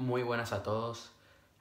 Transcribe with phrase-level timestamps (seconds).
[0.00, 1.10] Muy buenas a todos.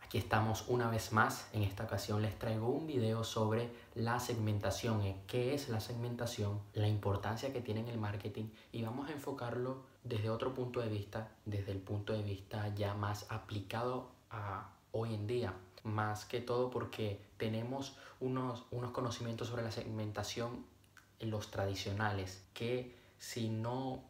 [0.01, 1.49] Aquí estamos una vez más.
[1.51, 6.61] En esta ocasión les traigo un video sobre la segmentación, eh, qué es la segmentación,
[6.73, 10.87] la importancia que tiene en el marketing y vamos a enfocarlo desde otro punto de
[10.87, 15.53] vista, desde el punto de vista ya más aplicado a hoy en día.
[15.83, 20.65] Más que todo porque tenemos unos, unos conocimientos sobre la segmentación
[21.19, 24.01] en los tradicionales que si no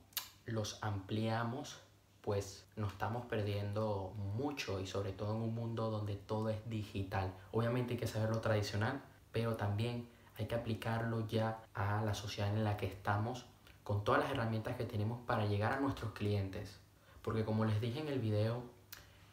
[0.45, 1.79] los ampliamos
[2.21, 7.33] pues nos estamos perdiendo mucho y sobre todo en un mundo donde todo es digital.
[7.51, 9.01] Obviamente hay que saber lo tradicional,
[9.31, 13.45] pero también hay que aplicarlo ya a la sociedad en la que estamos
[13.83, 16.79] con todas las herramientas que tenemos para llegar a nuestros clientes.
[17.21, 18.63] Porque como les dije en el video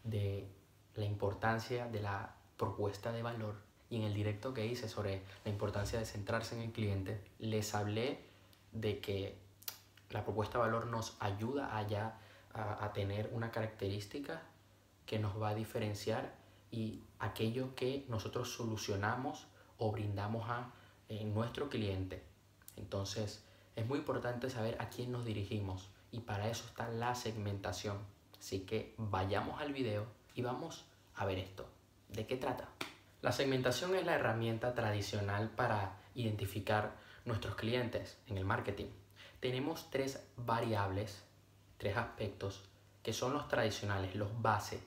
[0.03, 0.49] de
[0.95, 3.57] la importancia de la propuesta de valor
[3.91, 7.75] y en el directo que hice sobre la importancia de centrarse en el cliente, les
[7.75, 8.21] hablé
[8.73, 9.37] de que
[10.11, 12.19] la propuesta de valor nos ayuda a ya
[12.57, 14.43] a, tener una característica
[15.05, 16.35] que nos va a diferenciar
[16.71, 19.47] y aquello que nosotros solucionamos
[19.79, 20.73] o brindamos a
[21.09, 22.23] nuestro cliente.
[22.77, 23.45] Entonces,
[23.77, 27.99] es muy importante saber a quién nos dirigimos y para eso está la segmentación.
[28.39, 31.67] Así que vayamos al video y vamos a ver esto.
[32.09, 32.69] ¿De qué trata?
[33.23, 38.87] La segmentación es la herramienta tradicional para identificar nuestros clientes en el marketing.
[39.41, 41.23] Tenemos tres variables
[41.79, 42.65] tres aspectos
[43.03, 44.81] que son los tradicionales, los base,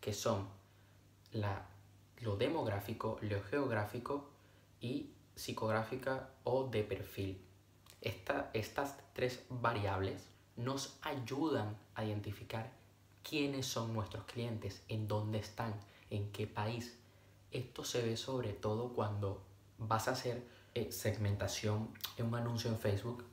[0.00, 0.48] que son
[1.32, 1.66] la,
[2.20, 4.30] lo demográfico, lo geográfico
[4.80, 7.40] y psicográfica o de perfil.
[8.00, 12.72] estas tres variables nos ayudan a identificar
[13.22, 15.74] quiénes son nuestros clientes, en dónde están,
[16.10, 16.98] en qué país.
[17.50, 19.42] Esto se ve sobre todo cuando
[19.78, 20.42] vas a hacer
[20.74, 23.24] eh, segmentación en un anuncio en Facebook.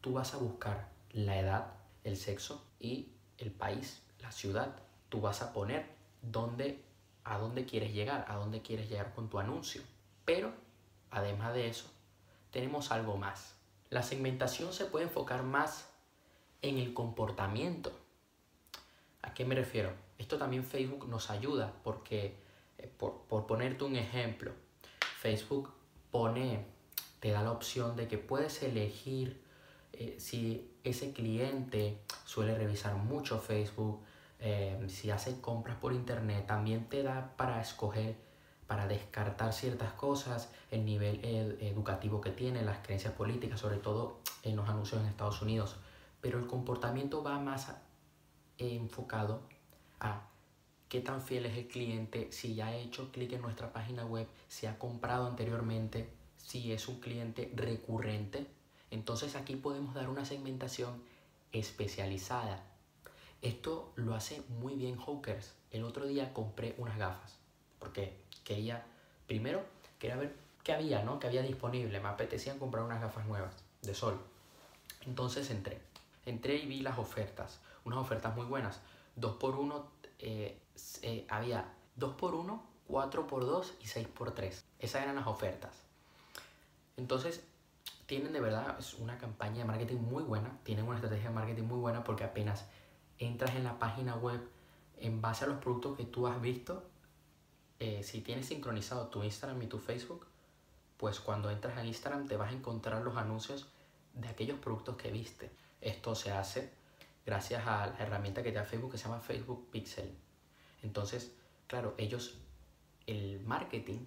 [0.00, 1.77] Tú vas a buscar la edad,
[2.08, 4.76] el sexo y el país, la ciudad.
[5.08, 5.86] Tú vas a poner
[6.22, 6.82] dónde,
[7.24, 9.82] a dónde quieres llegar, a dónde quieres llegar con tu anuncio.
[10.24, 10.52] Pero,
[11.10, 11.90] además de eso,
[12.50, 13.54] tenemos algo más.
[13.90, 15.88] La segmentación se puede enfocar más
[16.62, 17.92] en el comportamiento.
[19.22, 19.92] ¿A qué me refiero?
[20.18, 22.36] Esto también Facebook nos ayuda porque,
[22.78, 24.52] eh, por, por ponerte un ejemplo,
[25.20, 25.72] Facebook
[26.10, 26.64] pone,
[27.20, 29.42] te da la opción de que puedes elegir
[29.92, 34.00] eh, si ese cliente suele revisar mucho Facebook,
[34.40, 38.16] eh, si hace compras por internet, también te da para escoger,
[38.66, 41.20] para descartar ciertas cosas, el nivel
[41.60, 45.76] educativo que tiene, las creencias políticas, sobre todo en los anuncios en Estados Unidos.
[46.20, 47.72] Pero el comportamiento va más
[48.58, 49.42] enfocado
[50.00, 50.28] a
[50.88, 54.26] qué tan fiel es el cliente, si ya ha hecho clic en nuestra página web,
[54.48, 58.46] si ha comprado anteriormente, si es un cliente recurrente
[58.90, 61.02] entonces aquí podemos dar una segmentación
[61.52, 62.64] especializada.
[63.42, 65.54] Esto lo hace muy bien Hawkers.
[65.70, 67.38] El otro día compré unas gafas
[67.78, 68.84] porque quería,
[69.26, 69.64] primero,
[69.98, 71.18] quería ver qué había, ¿no?
[71.18, 72.00] Qué había disponible.
[72.00, 74.18] Me apetecían comprar unas gafas nuevas de sol.
[75.06, 75.80] Entonces entré.
[76.26, 77.60] Entré y vi las ofertas.
[77.84, 78.80] Unas ofertas muy buenas.
[79.18, 79.84] 2x1
[80.20, 80.58] eh,
[81.02, 84.62] eh, había 2x1, 4x2 y 6x3.
[84.78, 85.72] Esas eran las ofertas.
[86.96, 87.44] Entonces
[88.08, 91.78] tienen de verdad una campaña de marketing muy buena, tienen una estrategia de marketing muy
[91.78, 92.64] buena porque apenas
[93.18, 94.40] entras en la página web
[94.96, 96.88] en base a los productos que tú has visto,
[97.78, 100.26] eh, si tienes sincronizado tu Instagram y tu Facebook,
[100.96, 103.68] pues cuando entras a Instagram te vas a encontrar los anuncios
[104.14, 105.50] de aquellos productos que viste.
[105.82, 106.72] Esto se hace
[107.26, 110.16] gracias a la herramienta que te da Facebook que se llama Facebook Pixel.
[110.82, 111.34] Entonces,
[111.66, 112.38] claro, ellos,
[113.06, 113.98] el marketing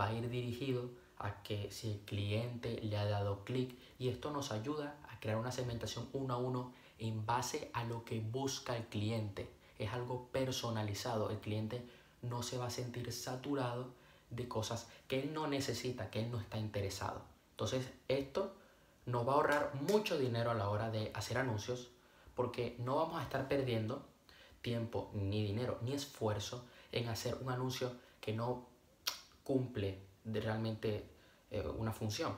[0.00, 4.30] va a ir dirigido a que si el cliente le ha dado clic y esto
[4.30, 8.76] nos ayuda a crear una segmentación uno a uno en base a lo que busca
[8.76, 9.48] el cliente.
[9.78, 11.84] Es algo personalizado, el cliente
[12.22, 13.92] no se va a sentir saturado
[14.30, 17.22] de cosas que él no necesita, que él no está interesado.
[17.52, 18.54] Entonces esto
[19.06, 21.88] nos va a ahorrar mucho dinero a la hora de hacer anuncios
[22.34, 24.06] porque no vamos a estar perdiendo
[24.60, 28.66] tiempo, ni dinero, ni esfuerzo en hacer un anuncio que no
[29.44, 31.04] cumple de realmente
[31.50, 32.34] eh, una función.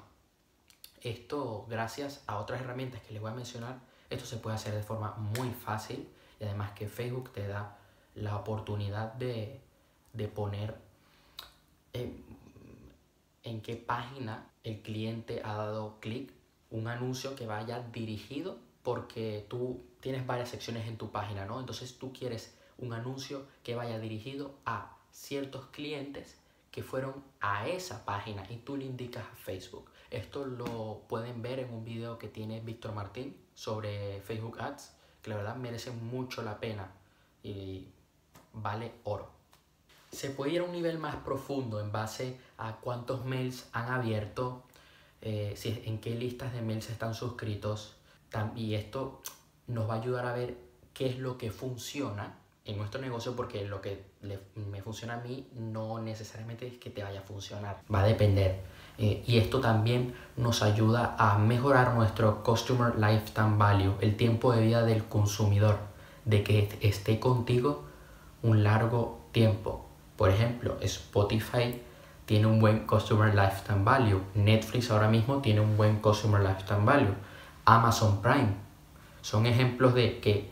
[1.00, 3.80] Esto, gracias a otras herramientas que les voy a mencionar,
[4.10, 6.08] esto se puede hacer de forma muy fácil
[6.38, 7.78] y además que Facebook te da
[8.14, 9.60] la oportunidad de,
[10.34, 10.76] poner
[11.92, 12.24] en,
[13.44, 16.32] en qué página el cliente ha dado clic,
[16.70, 21.60] un anuncio que vaya dirigido porque tú tienes varias secciones en tu página, ¿no?
[21.60, 26.39] Entonces tú quieres un anuncio que vaya dirigido a ciertos clientes
[26.70, 29.90] que fueron a esa página y tú le indicas a Facebook.
[30.11, 35.31] Esto lo pueden ver en un video que tiene Víctor Martín sobre Facebook Ads, que
[35.31, 36.93] la verdad merece mucho la pena
[37.43, 37.88] y
[38.52, 39.31] vale oro.
[40.12, 44.64] Se puede ir a un nivel más profundo en base a cuántos mails han abierto,
[45.20, 47.96] eh, si, en qué listas de mails están suscritos.
[48.55, 49.23] Y esto
[49.66, 50.56] nos va a ayudar a ver
[50.94, 54.04] qué es lo que funciona en nuestro negocio porque lo que
[54.54, 57.80] me funciona a mí no necesariamente es que te vaya a funcionar.
[57.92, 58.60] Va a depender.
[58.98, 64.62] Eh, y esto también nos ayuda a mejorar nuestro Customer Lifetime Value, el tiempo de
[64.62, 65.78] vida del consumidor,
[66.24, 67.84] de que esté contigo
[68.42, 69.86] un largo tiempo.
[70.16, 71.80] Por ejemplo, Spotify
[72.26, 77.14] tiene un buen Customer Lifetime Value, Netflix ahora mismo tiene un buen Customer Lifetime Value,
[77.64, 78.54] Amazon Prime.
[79.22, 80.50] Son ejemplos de que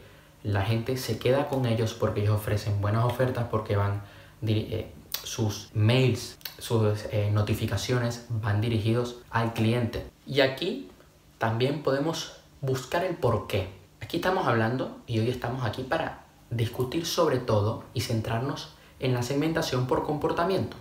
[0.49, 4.03] la gente se queda con ellos porque ellos ofrecen buenas ofertas, porque van
[4.47, 4.91] eh,
[5.23, 10.07] sus mails, sus eh, notificaciones van dirigidos al cliente.
[10.27, 10.89] Y aquí
[11.37, 13.69] también podemos buscar el por qué.
[14.01, 19.23] Aquí estamos hablando y hoy estamos aquí para discutir sobre todo y centrarnos en la
[19.23, 20.79] segmentación por comportamiento.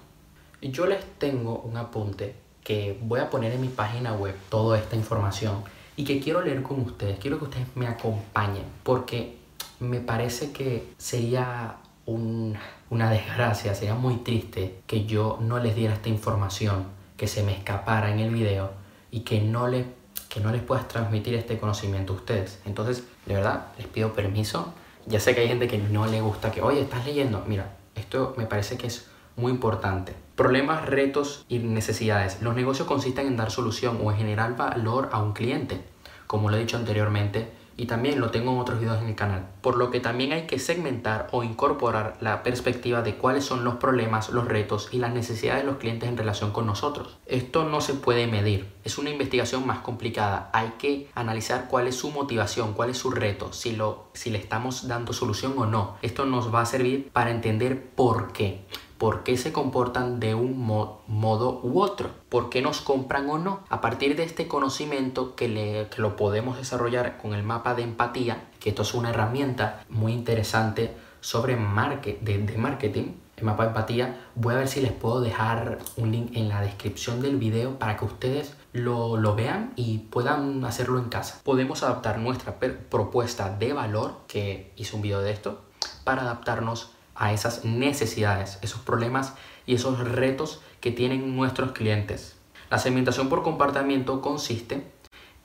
[0.62, 4.96] Yo les tengo un apunte que voy a poner en mi página web toda esta
[4.96, 5.64] información
[5.98, 7.19] y que quiero leer con ustedes.
[7.19, 9.38] Quiero que ustedes me acompañen porque
[9.79, 16.09] me parece que sería una desgracia, sería muy triste que yo no les diera esta
[16.09, 16.85] información,
[17.18, 18.71] que se me escapara en el video
[19.12, 19.85] y que no, le,
[20.29, 22.59] que no les puedas transmitir este conocimiento a ustedes.
[22.65, 24.74] Entonces, de verdad, les pido permiso.
[25.06, 27.44] Ya sé que hay gente que no le gusta que, oye, estás leyendo.
[27.47, 30.13] Mira, esto me parece que es muy importante.
[30.35, 32.41] Problemas, retos y necesidades.
[32.41, 35.81] Los negocios consisten en dar solución o en generar valor a un cliente.
[36.25, 39.47] Como lo he dicho anteriormente, y también lo tengo en otros videos en el canal.
[39.62, 43.75] Por lo que también hay que segmentar o incorporar la perspectiva de cuáles son los
[43.75, 47.18] problemas, los retos y las necesidades de los clientes en relación con nosotros.
[47.27, 50.50] Esto no se puede medir, es una investigación más complicada.
[50.53, 54.39] Hay que analizar cuál es su motivación, cuál es su reto, si, lo, si le
[54.39, 55.97] estamos dando solución o no.
[56.01, 58.65] Esto nos va a servir para entender por qué
[58.97, 63.59] por qué se comportan de un modo u otro, por qué nos compran o no.
[63.69, 68.69] A partir de este conocimiento que, lo podemos desarrollar con el mapa de empatía, que
[68.69, 74.55] esto es una herramienta muy interesante sobre market, de, marketing, el mapa de empatía, voy
[74.55, 78.05] a ver si les puedo dejar un link en la descripción del video para que
[78.05, 81.39] ustedes lo, lo, vean y puedan hacerlo en casa.
[81.44, 82.57] Podemos adaptar nuestra
[82.89, 85.61] propuesta de valor, que hice un video de esto,
[86.03, 89.34] para adaptarnos a esas necesidades, esos problemas
[89.66, 92.36] y esos retos que tienen nuestros clientes.
[92.69, 94.84] La segmentación por comportamiento consiste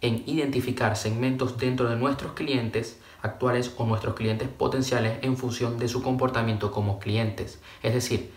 [0.00, 5.88] en identificar segmentos dentro de nuestros clientes actuales o nuestros clientes potenciales en función de
[5.88, 8.32] su comportamiento como clientes, es decir,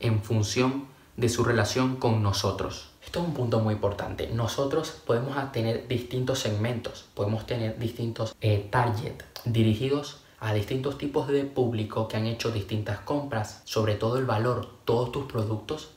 [0.00, 0.86] en función
[1.16, 2.92] de su relación con nosotros.
[3.04, 4.28] Esto es un punto muy importante.
[4.32, 9.14] Nosotros podemos tener distintos segmentos, podemos tener distintos eh, target
[9.44, 14.68] dirigidos a distintos tipos de público que han hecho distintas compras, sobre todo el valor,
[14.84, 15.90] todos tus productos,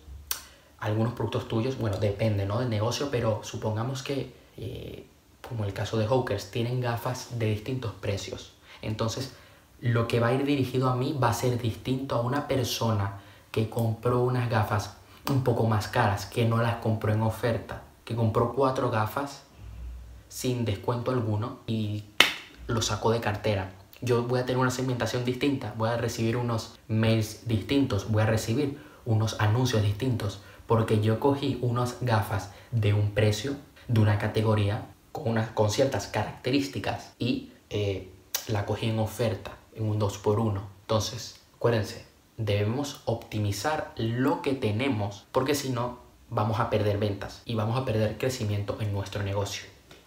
[0.80, 2.60] algunos productos tuyos, bueno, depende ¿no?
[2.60, 5.06] del negocio, pero supongamos que, eh,
[5.48, 8.54] como el caso de Hawkers, tienen gafas de distintos precios.
[8.82, 9.34] Entonces,
[9.80, 13.20] lo que va a ir dirigido a mí va a ser distinto a una persona
[13.52, 14.98] que compró unas gafas
[15.30, 19.44] un poco más caras, que no las compró en oferta, que compró cuatro gafas
[20.30, 22.06] sin descuento alguno y
[22.66, 26.76] lo sacó de cartera yo voy a tener una segmentación distinta, voy a recibir unos
[26.88, 33.12] mails distintos, voy a recibir unos anuncios distintos, porque yo cogí unas gafas de un
[33.12, 33.56] precio,
[33.88, 38.10] de una categoría, con, unas, con ciertas características y eh,
[38.48, 40.62] la cogí en oferta, en un 2x1.
[40.82, 42.06] Entonces, acuérdense,
[42.38, 46.00] debemos optimizar lo que tenemos, porque si no,
[46.30, 49.66] vamos a perder ventas y vamos a perder crecimiento en nuestro negocio.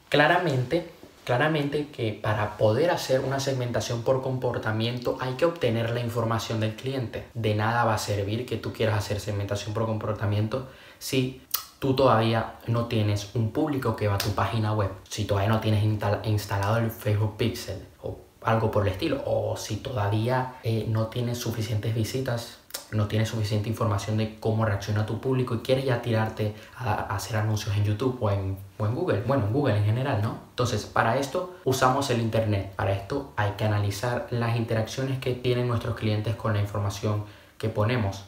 [0.08, 0.90] Claramente,
[1.24, 6.76] Claramente que para poder hacer una segmentación por comportamiento hay que obtener la información del
[6.76, 7.26] cliente.
[7.32, 11.40] De nada va a servir que tú quieras hacer segmentación por comportamiento si
[11.78, 15.60] tú todavía no tienes un público que va a tu página web, si todavía no
[15.60, 15.82] tienes
[16.24, 21.38] instalado el Facebook Pixel o algo por el estilo, o si todavía eh, no tienes
[21.38, 22.58] suficientes visitas
[22.92, 27.36] no tienes suficiente información de cómo reacciona tu público y quieres ya tirarte a, hacer
[27.36, 30.38] anuncios en YouTube o en, o en Google, bueno, en Google en general, ¿no?
[30.50, 32.72] Entonces, para esto usamos el Internet.
[32.76, 37.24] Para esto hay que analizar las interacciones que tienen nuestros clientes con la información
[37.58, 38.24] que ponemos.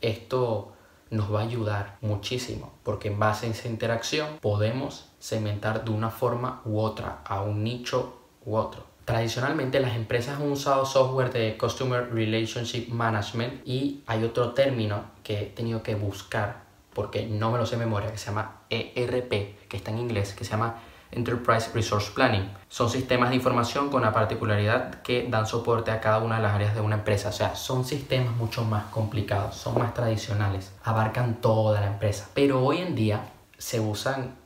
[0.00, 0.72] Esto
[1.10, 6.10] nos va a ayudar muchísimo porque en base a esa interacción podemos segmentar de una
[6.10, 8.93] forma u otra a un nicho u otro.
[9.04, 15.42] Tradicionalmente las empresas han usado software de Customer Relationship Management y hay otro término que
[15.42, 19.68] he tenido que buscar porque no me lo sé de memoria que se llama ERP,
[19.68, 20.76] que está en inglés, que se llama
[21.10, 22.48] Enterprise Resource Planning.
[22.68, 26.54] Son sistemas de información con la particularidad que dan soporte a cada una de las
[26.54, 27.28] áreas de una empresa.
[27.28, 32.28] O sea, son sistemas mucho más complicados, son más tradicionales, abarcan toda la empresa.
[32.34, 34.36] Pero hoy en día se usan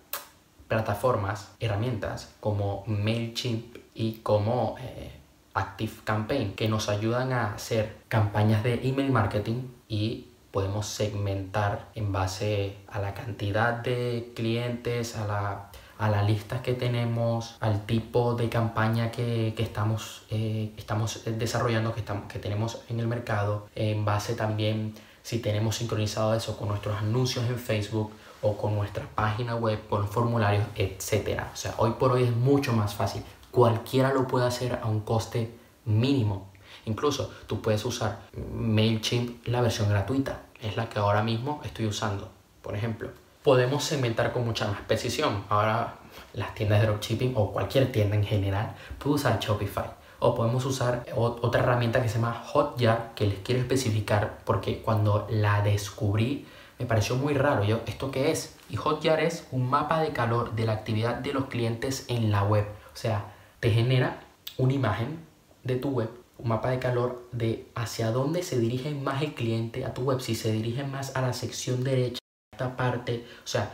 [0.69, 5.11] plataformas, herramientas como MailChimp y como eh,
[5.55, 12.13] Active Campaign que nos ayudan a hacer campañas de email marketing y podemos segmentar en
[12.13, 18.35] base a la cantidad de clientes, a la, a la lista que tenemos, al tipo
[18.35, 23.67] de campaña que, que estamos, eh, estamos desarrollando, que, estamos, que tenemos en el mercado,
[23.75, 28.13] en base también si tenemos sincronizado eso con nuestros anuncios en Facebook
[28.43, 31.43] o con nuestra página web, con formularios, etc.
[31.53, 33.25] O sea, hoy por hoy es mucho más fácil.
[33.59, 35.53] Cualquiera lo puede hacer a un coste
[35.85, 36.47] mínimo.
[36.85, 38.21] Incluso tú puedes usar
[38.55, 40.43] MailChimp la versión gratuita.
[40.63, 42.31] Es la que ahora mismo estoy usando.
[42.63, 43.11] Por ejemplo,
[43.43, 45.43] podemos segmentar con mucha más precisión.
[45.49, 45.97] Ahora
[46.35, 49.91] las tiendas de dropshipping o cualquier tienda en general puede usar Shopify.
[50.21, 55.27] O podemos usar otra herramienta que se llama Hotjar que les quiero especificar porque cuando
[55.31, 56.47] la descubrí
[56.79, 57.65] me pareció muy raro.
[57.65, 58.57] Yo, ¿esto qué es?
[58.71, 62.45] Y Hotjar es un mapa de calor de la actividad de los clientes en la
[62.45, 62.65] web.
[62.95, 64.21] O sea, te genera
[64.57, 65.19] una imagen
[65.65, 69.85] de tu web, un mapa de calor de hacia dónde se dirige más el cliente
[69.85, 73.25] a tu web, si se dirige más a la sección derecha, a esta parte.
[73.45, 73.73] O sea,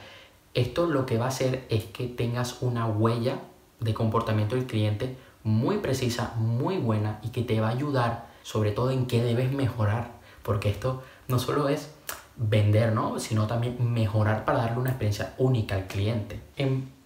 [0.54, 3.40] esto lo que va a hacer es que tengas una huella
[3.80, 8.70] de comportamiento del cliente muy precisa, muy buena y que te va a ayudar sobre
[8.70, 10.12] todo en qué debes mejorar.
[10.42, 11.90] Porque esto no solo es
[12.36, 13.18] vender, ¿no?
[13.18, 16.40] Sino también mejorar para darle una experiencia única al cliente.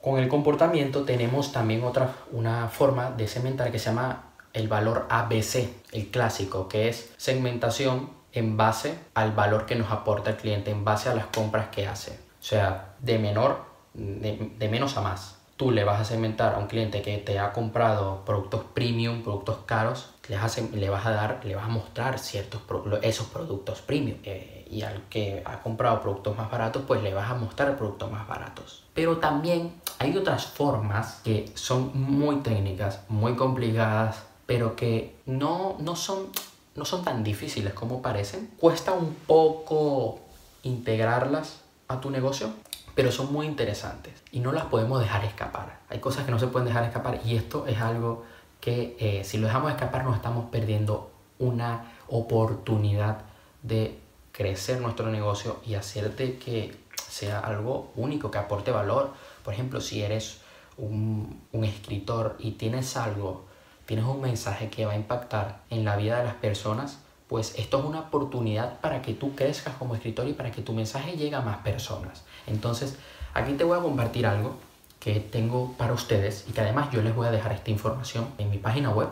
[0.01, 5.07] Con el comportamiento tenemos también otra, una forma de segmentar que se llama el valor
[5.11, 10.71] ABC, el clásico, que es segmentación en base al valor que nos aporta el cliente,
[10.71, 12.13] en base a las compras que hace.
[12.13, 13.65] O sea, de menor,
[13.95, 15.37] de, menos a más.
[15.57, 19.59] Tú le vas a segmentar a un cliente que te ha comprado productos premium, productos
[19.67, 22.63] caros, le vas a, le vas a dar, le vas a mostrar ciertos
[23.03, 24.19] esos productos premium.
[24.23, 28.11] Eh, y al que ha comprado productos más baratos, pues le vas a mostrar productos
[28.11, 28.85] más baratos.
[28.95, 35.97] Pero también hay otras formas que son muy técnicas, muy complicadas, pero que no, no,
[35.97, 36.27] son,
[36.75, 38.51] no son tan difíciles como parecen.
[38.59, 40.21] Cuesta un poco
[40.63, 42.51] integrarlas a tu negocio,
[42.95, 45.79] pero son muy interesantes y no las podemos dejar escapar.
[45.89, 48.25] Hay cosas que no se pueden dejar escapar y esto es algo
[48.61, 53.19] que eh, si lo dejamos escapar nos estamos perdiendo una oportunidad
[53.63, 53.99] de
[54.39, 56.73] crecer nuestro negocio y hacerte que
[57.09, 59.13] sea algo único, que aporte valor.
[59.43, 60.39] Por ejemplo, si eres
[60.77, 63.47] un, escritor y tienes algo,
[63.85, 67.81] tienes un mensaje que va a impactar en la vida de las personas, pues esto
[67.81, 71.35] es una oportunidad para que tú crezcas como escritor y para que tu mensaje llegue
[71.35, 72.23] a más personas.
[72.47, 72.97] Entonces,
[73.35, 74.55] aquí te voy a compartir algo
[75.01, 78.51] que tengo para ustedes y que además yo les voy a dejar esta información en
[78.51, 79.09] mi página web,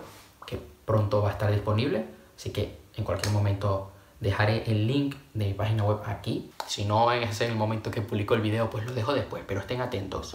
[0.46, 2.06] que pronto va a estar disponible,
[2.36, 3.90] así que en cualquier momento
[4.20, 6.50] Dejaré el link de mi página web aquí.
[6.66, 9.60] Si no es en el momento que publico el video, pues lo dejo después, pero
[9.60, 10.34] estén atentos.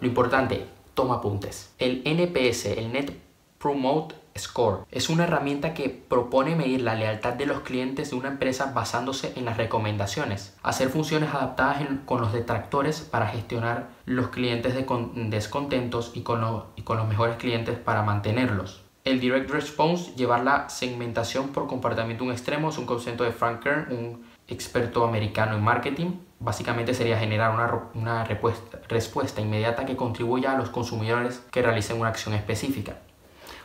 [0.00, 1.72] Lo importante, toma apuntes.
[1.78, 3.12] El NPS, el Net
[3.58, 8.28] Promote Score, es una herramienta que propone medir la lealtad de los clientes de una
[8.28, 14.74] empresa basándose en las recomendaciones, hacer funciones adaptadas con los detractores para gestionar los clientes
[14.74, 18.87] descontentos y con, y con los mejores clientes para mantenerlos.
[19.08, 23.62] El Direct Response, llevar la segmentación por comportamiento un extremo, es un concepto de Frank
[23.62, 26.10] Kern, un experto americano en marketing.
[26.38, 31.98] Básicamente sería generar una, una respuesta, respuesta inmediata que contribuya a los consumidores que realicen
[31.98, 32.98] una acción específica.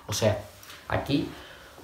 [0.07, 0.39] O sea,
[0.87, 1.27] aquí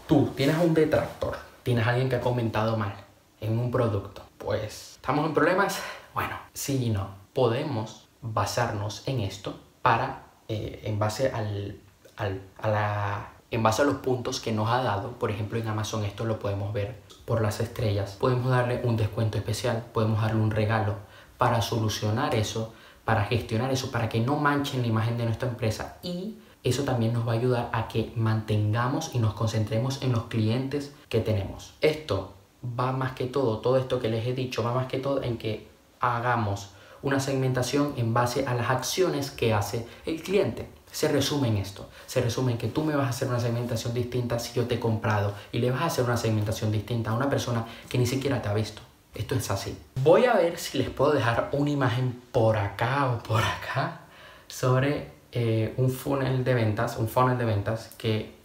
[0.07, 2.93] tú tienes un detractor, tienes alguien que ha comentado mal
[3.41, 4.23] en un producto.
[4.37, 5.81] Pues, ¿estamos en problemas?
[6.13, 7.09] Bueno, sí y no.
[7.33, 11.77] Podemos basarnos en esto para, eh, en base al,
[12.15, 15.67] al, a la en base a los puntos que nos ha dado, por ejemplo en
[15.67, 20.41] Amazon esto lo podemos ver por las estrellas, podemos darle un descuento especial, podemos darle
[20.41, 20.95] un regalo
[21.37, 22.73] para solucionar eso,
[23.05, 27.13] para gestionar eso, para que no manchen la imagen de nuestra empresa y eso también
[27.13, 31.73] nos va a ayudar a que mantengamos y nos concentremos en los clientes que tenemos.
[31.81, 32.33] Esto
[32.77, 35.37] va más que todo, todo esto que les he dicho, va más que todo en
[35.37, 35.67] que
[35.99, 40.69] hagamos una segmentación en base a las acciones que hace el cliente.
[40.91, 43.93] Se resume en esto, se resume en que tú me vas a hacer una segmentación
[43.93, 47.13] distinta si yo te he comprado y le vas a hacer una segmentación distinta a
[47.13, 48.81] una persona que ni siquiera te ha visto.
[49.13, 49.77] Esto es así.
[50.03, 54.01] Voy a ver si les puedo dejar una imagen por acá o por acá
[54.47, 58.39] sobre eh, un funnel de ventas, un funnel de ventas que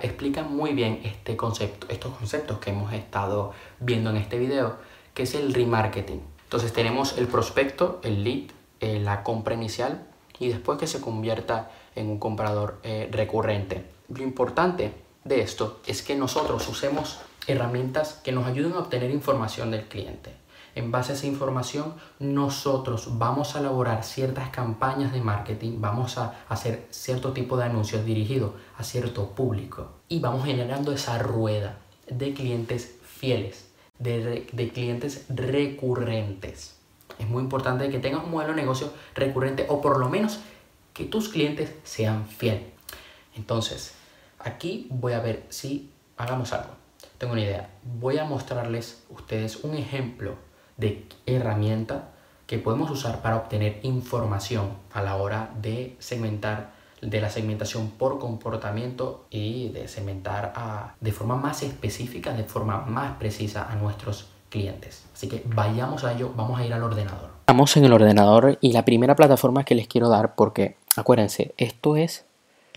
[0.00, 4.76] explica muy bien este concepto, estos conceptos que hemos estado viendo en este video,
[5.12, 6.22] que es el remarketing.
[6.44, 10.06] Entonces tenemos el prospecto, el lead, eh, la compra inicial,
[10.38, 13.84] y después que se convierta en un comprador eh, recurrente.
[14.08, 14.92] Lo importante
[15.24, 20.34] de esto es que nosotros usemos herramientas que nos ayuden a obtener información del cliente.
[20.76, 26.44] En base a esa información, nosotros vamos a elaborar ciertas campañas de marketing, vamos a
[26.50, 31.78] hacer cierto tipo de anuncios dirigidos a cierto público y vamos generando esa rueda
[32.08, 36.75] de clientes fieles, de, de clientes recurrentes.
[37.18, 40.40] Es muy importante que tengas un modelo de negocio recurrente o por lo menos
[40.92, 42.64] que tus clientes sean fieles.
[43.36, 43.94] Entonces,
[44.38, 46.74] aquí voy a ver si hagamos algo.
[47.18, 47.70] Tengo una idea.
[47.82, 50.36] Voy a mostrarles ustedes un ejemplo
[50.76, 52.10] de herramienta
[52.46, 58.18] que podemos usar para obtener información a la hora de segmentar de la segmentación por
[58.18, 64.28] comportamiento y de segmentar de forma más específica, de forma más precisa a nuestros
[65.14, 67.30] Así que vayamos a ello, vamos a ir al ordenador.
[67.40, 71.96] Estamos en el ordenador y la primera plataforma que les quiero dar, porque acuérdense, esto
[71.96, 72.24] es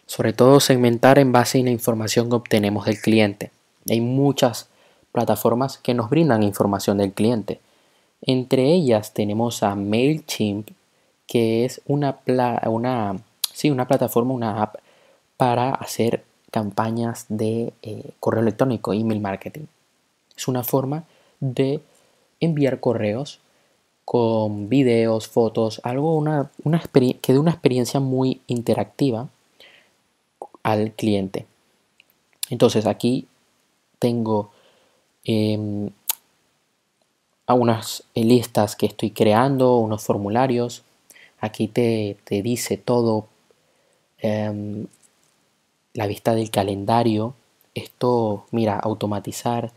[0.06, 3.52] sobre todo segmentar en base a la información que obtenemos del cliente.
[3.90, 4.70] Hay muchas
[5.12, 7.60] plataformas que nos brindan información del cliente.
[8.22, 10.70] Entre ellas tenemos a MailChimp,
[11.28, 12.20] que es una,
[12.66, 13.18] una,
[13.54, 14.76] sí, una plataforma, una app
[15.38, 19.66] para hacer campañas de eh, correo electrónico, email marketing.
[20.36, 21.04] Es una forma
[21.40, 21.82] de
[22.40, 23.40] enviar correos
[24.06, 26.82] con videos, fotos, algo una, una
[27.22, 29.30] que dé una experiencia muy interactiva
[30.64, 31.46] al cliente.
[32.50, 33.28] Entonces aquí
[34.00, 34.52] tengo
[35.24, 35.90] eh,
[37.48, 40.84] unas listas que estoy creando, unos formularios.
[41.40, 43.28] Aquí te, dice todo.
[44.18, 44.88] Em,
[45.94, 47.34] la vista del calendario.
[47.76, 49.72] Esto, mira, automatizar,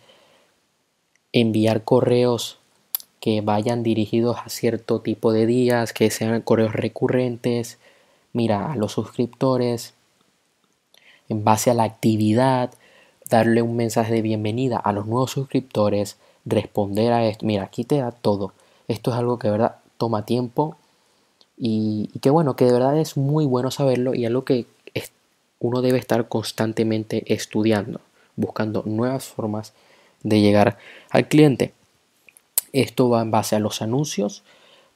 [1.33, 2.59] enviar correos
[3.21, 7.79] que vayan dirigidos a cierto tipo de días, que sean correos recurrentes.
[8.33, 9.95] Mira, a los suscriptores,
[11.29, 12.73] en base a la actividad,
[13.31, 17.47] darle un mensaje de bienvenida a los nuevos suscriptores, responder a esto.
[17.47, 18.53] Mira, aquí te da todo.
[18.89, 20.77] Esto es algo que de verdad toma tiempo
[21.57, 24.67] y, que bueno, que de verdad es muy bueno saberlo y algo que
[25.61, 28.01] uno debe estar constantemente estudiando,
[28.35, 29.73] buscando nuevas formas
[30.23, 30.79] de llegar
[31.11, 31.73] al cliente.
[32.73, 34.43] Esto va en base a los anuncios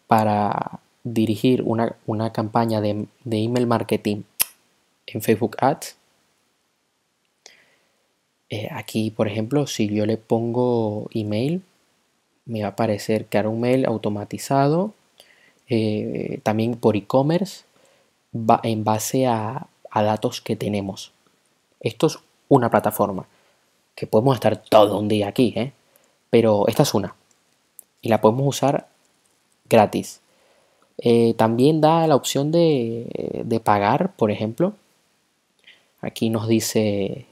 [0.06, 4.22] para dirigir una, campaña de, de email marketing
[5.06, 5.96] en Facebook Ads
[8.48, 11.62] eh, aquí, por ejemplo, si yo le pongo email,
[12.44, 14.94] me va a aparecer que un mail automatizado,
[15.68, 17.64] eh, también por e-commerce,
[18.62, 21.12] en base a, datos que tenemos.
[21.80, 23.26] Esto es una plataforma
[23.96, 25.72] que podemos estar todo un día aquí, ¿eh?
[26.30, 27.16] pero esta es una
[28.00, 28.86] y la podemos usar
[29.68, 30.20] gratis.
[31.36, 34.74] también da la opción de, de pagar, por ejemplo.
[36.00, 37.26] Aquí nos dice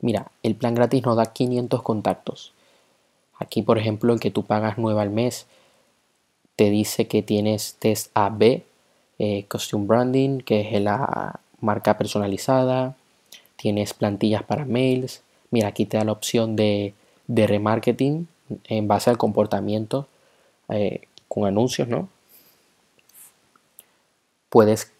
[0.00, 2.52] Mira, el plan gratis nos da 500 contactos.
[3.38, 5.46] Aquí, por ejemplo, el que tú pagas 9 al mes
[6.54, 8.62] te dice que tienes test AB,
[9.18, 12.96] eh, Costume Branding, que es la marca personalizada.
[13.56, 15.22] Tienes plantillas para mails.
[15.56, 16.92] Mira, aquí te da la opción de,
[17.28, 18.28] remarketing
[18.64, 20.06] en base al comportamiento
[20.68, 22.10] eh, con anuncios, ¿no?
[24.50, 24.92] Puedes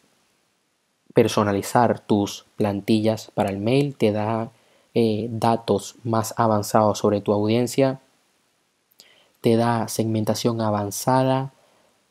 [1.12, 4.50] personalizar tus plantillas para el mail, te da
[4.94, 8.00] eh, datos más avanzados sobre tu audiencia,
[9.42, 11.52] te da segmentación avanzada.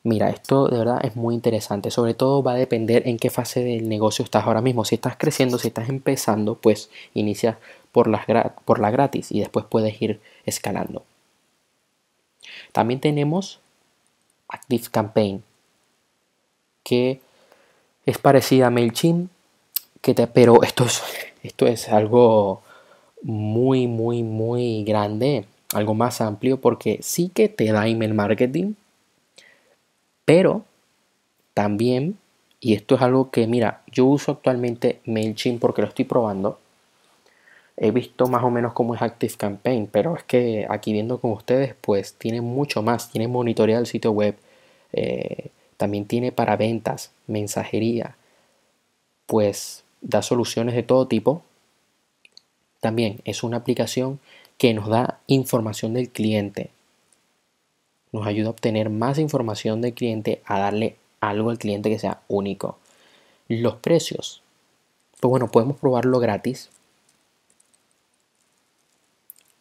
[0.04, 1.90] Mira, esto de verdad es muy interesante.
[1.90, 4.86] Sobre todo va a depender en qué fase del negocio estás ahora mismo.
[4.86, 7.58] Si estás creciendo, si estás empezando, pues inicia
[7.96, 8.26] por, las
[8.66, 11.06] por la gratis y después puedes ir escalando.
[12.74, 13.62] También tenemos
[14.50, 15.46] Active Campaign,
[16.84, 17.22] que
[18.06, 19.32] es parecida a MailChimp,
[20.02, 21.02] que te, pero esto es,
[21.42, 22.64] esto es algo
[23.22, 28.74] muy, muy, muy grande, algo más amplio, porque sí que te da email marketing,
[30.26, 30.66] pero
[31.54, 32.18] también,
[32.60, 36.60] y esto es algo que, mira, yo uso actualmente MailChimp porque lo estoy probando.
[37.78, 41.32] He visto más o menos cómo es Active Campaign, pero es que aquí viendo con
[41.32, 43.12] ustedes, pues tiene mucho más.
[43.12, 44.38] Tiene monitorear el sitio web,
[44.94, 48.16] eh, también tiene para ventas, mensajería,
[49.26, 51.44] pues da soluciones de todo tipo
[52.86, 54.20] también es una aplicación
[54.60, 56.70] que nos da información del cliente.
[58.12, 62.22] Nos ayuda a obtener más información del cliente, a darle algo al cliente que sea
[62.28, 62.78] único.
[63.48, 64.44] Los precios.
[65.20, 66.70] Pues bueno, podemos probarlo gratis.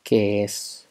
[0.05, 0.87] Que es,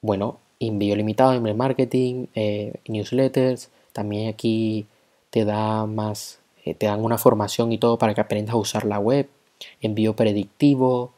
[0.00, 3.70] bueno, envío limitado, email marketing, eh, newsletters.
[3.92, 4.86] También aquí
[5.30, 8.84] te da más, eh, te dan una formación y todo para que aprendas a usar
[8.84, 9.28] la web,
[9.80, 11.12] envío predictivo,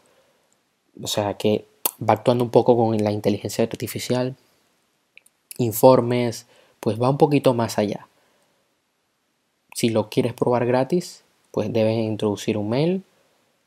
[1.02, 1.66] o sea que
[2.00, 4.36] va actuando un poco con la inteligencia artificial,
[5.58, 6.46] informes,
[6.80, 8.08] pues va un poquito más allá.
[9.74, 13.02] Si lo quieres probar gratis, pues debes introducir un mail.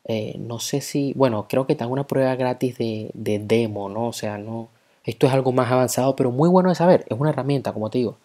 [0.05, 4.07] Eh, no sé si, bueno, creo que te una prueba gratis de, de demo, ¿no?
[4.07, 4.69] O sea, no,
[5.03, 7.05] esto es algo más avanzado, pero muy bueno de saber.
[7.09, 8.17] Es una herramienta, como te digo,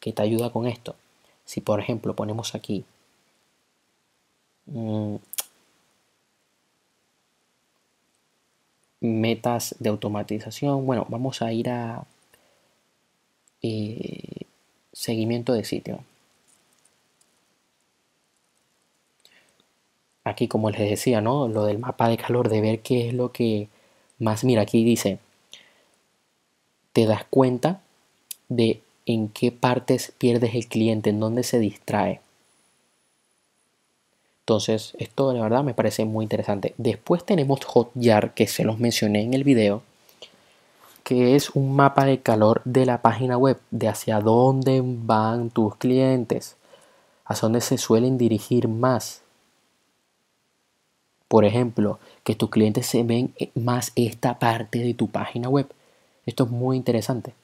[0.00, 0.96] que te ayuda con esto.
[1.46, 2.84] Si por ejemplo ponemos aquí
[4.66, 5.16] mm,
[9.00, 12.04] metas de automatización, bueno, vamos a ir a
[13.62, 14.46] eh,
[14.92, 16.04] seguimiento de sitio.
[20.24, 21.48] Aquí, como les decía, ¿no?
[21.48, 23.68] Lo del mapa de calor, de ver qué es lo que
[24.18, 24.44] más.
[24.44, 25.18] Mira, aquí dice
[26.94, 27.82] te das cuenta
[28.48, 32.20] de en qué partes pierdes el cliente, en dónde se distrae.
[34.42, 36.72] Entonces, esto de verdad me parece muy interesante.
[36.78, 39.82] Después tenemos Hotjar, que se los mencioné en el video,
[41.02, 45.74] que es un mapa de calor de la página web, de hacia dónde van tus
[45.76, 46.56] clientes,
[47.24, 49.23] hacia dónde se suelen dirigir más.
[51.28, 55.68] Por ejemplo, que tus clientes se ven más esta parte de tu página web.
[56.26, 57.34] Esto es muy interesante.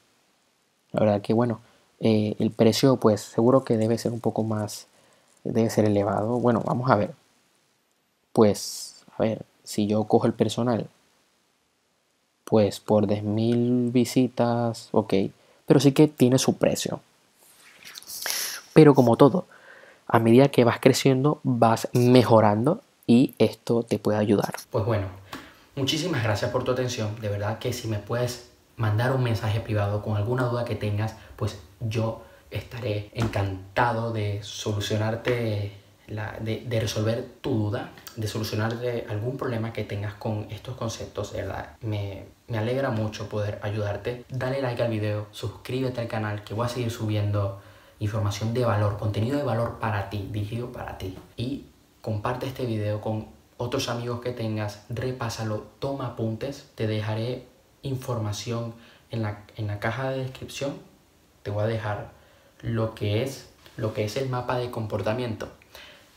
[0.93, 1.61] La verdad que bueno,
[2.01, 4.87] eh, el precio pues seguro que debe ser un poco más,
[5.45, 6.39] debe ser elevado.
[6.39, 7.15] Bueno, vamos a ver.
[8.33, 10.89] Pues, a ver, si yo cojo el personal,
[12.45, 15.15] pues por 10.000 visitas, ok,
[15.67, 17.01] pero sí que tiene su precio.
[18.73, 19.47] Pero como todo,
[20.07, 24.55] a medida que vas creciendo, vas mejorando y esto te puede ayudar.
[24.71, 25.09] Pues bueno,
[25.75, 27.21] muchísimas gracias por tu atención.
[27.21, 31.17] De verdad que si me puedes mandar un mensaje privado con alguna duda que tengas,
[31.35, 35.73] pues yo estaré encantado de solucionarte,
[36.07, 41.33] de, de, resolver tu duda, de solucionarte algún problema que tengas con estos conceptos.
[41.33, 41.71] ¿verdad?
[41.81, 44.25] Me, me alegra mucho poder ayudarte.
[44.29, 47.61] Dale like al video, suscríbete al canal que voy a seguir subiendo
[47.99, 51.19] información de valor, contenido de valor para ti, dirigido para ti.
[51.37, 51.65] Y
[52.01, 57.47] comparte este video con otros amigos que tengas, repásalo, toma apuntes, te dejaré
[57.83, 58.75] información
[59.11, 60.75] en la, en la caja de descripción.
[61.43, 62.13] Te voy a dejar
[62.63, 65.49] lo que es lo que es el mapa de comportamiento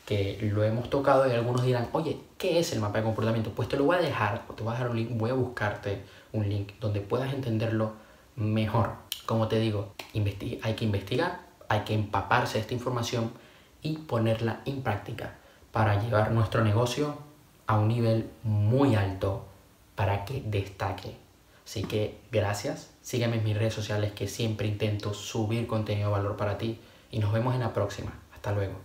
[0.05, 3.51] que lo hemos tocado y algunos dirán, oye, ¿qué es el mapa de comportamiento?
[3.51, 6.03] Pues te lo voy a dejar, te voy a dejar un link, voy a buscarte
[6.33, 7.93] un link donde puedas entenderlo
[8.35, 8.91] mejor.
[9.25, 13.31] Como te digo, hay que investigar, hay que empaparse de esta información
[13.81, 15.37] y ponerla en práctica
[15.73, 17.17] para llevar nuestro negocio
[17.67, 19.43] a un nivel muy alto
[19.95, 21.17] para que destaque.
[21.65, 26.37] Así que gracias, sígueme en mis redes sociales que siempre intento subir contenido de valor
[26.37, 28.13] para ti y nos vemos en la próxima.
[28.33, 28.83] Hasta luego.